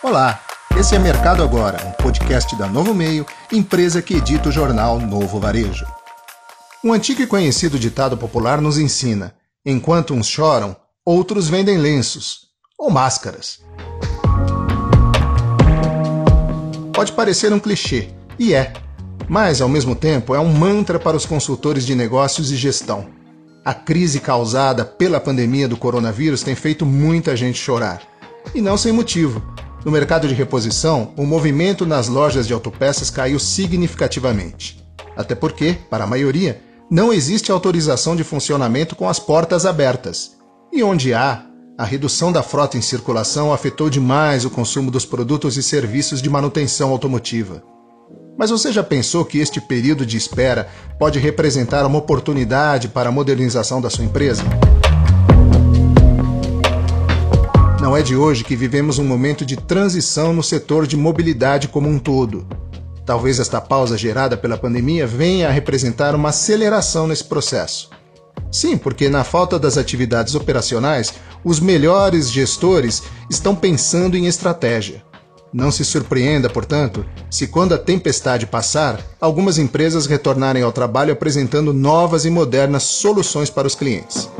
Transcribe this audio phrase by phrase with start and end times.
[0.00, 0.40] Olá,
[0.78, 5.40] esse é Mercado Agora, um podcast da Novo Meio, empresa que edita o jornal Novo
[5.40, 5.84] Varejo.
[6.84, 9.34] Um antigo e conhecido ditado popular nos ensina:
[9.66, 12.42] enquanto uns choram, outros vendem lenços
[12.78, 13.58] ou máscaras.
[16.94, 18.72] Pode parecer um clichê, e é,
[19.28, 23.08] mas ao mesmo tempo é um mantra para os consultores de negócios e gestão.
[23.64, 28.00] A crise causada pela pandemia do coronavírus tem feito muita gente chorar.
[28.54, 29.57] E não sem motivo.
[29.84, 34.84] No mercado de reposição, o movimento nas lojas de autopeças caiu significativamente.
[35.16, 36.60] Até porque, para a maioria,
[36.90, 40.32] não existe autorização de funcionamento com as portas abertas.
[40.72, 41.44] E onde há,
[41.78, 46.28] a redução da frota em circulação afetou demais o consumo dos produtos e serviços de
[46.28, 47.62] manutenção automotiva.
[48.36, 50.68] Mas você já pensou que este período de espera
[50.98, 54.42] pode representar uma oportunidade para a modernização da sua empresa?
[57.98, 61.98] É de hoje que vivemos um momento de transição no setor de mobilidade como um
[61.98, 62.46] todo.
[63.04, 67.90] Talvez esta pausa gerada pela pandemia venha a representar uma aceleração nesse processo.
[68.52, 75.02] Sim, porque na falta das atividades operacionais, os melhores gestores estão pensando em estratégia.
[75.52, 81.72] Não se surpreenda, portanto, se quando a tempestade passar, algumas empresas retornarem ao trabalho apresentando
[81.72, 84.30] novas e modernas soluções para os clientes.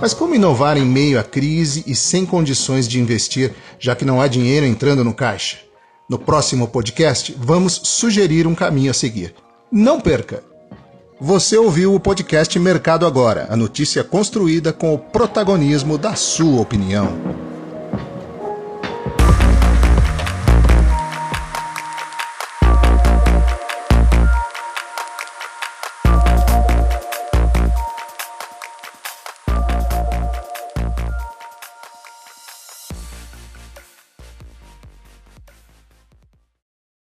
[0.00, 4.20] Mas como inovar em meio à crise e sem condições de investir, já que não
[4.20, 5.58] há dinheiro entrando no caixa?
[6.08, 9.34] No próximo podcast, vamos sugerir um caminho a seguir.
[9.70, 10.42] Não perca!
[11.20, 17.49] Você ouviu o podcast Mercado Agora, a notícia construída com o protagonismo da sua opinião.